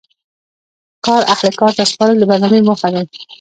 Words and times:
کار 1.05 1.21
اهل 1.33 1.49
کار 1.59 1.71
ته 1.77 1.83
سپارل 1.91 2.15
د 2.19 2.23
برنامې 2.29 2.59
موخه 2.67 2.89
دي. 3.11 3.19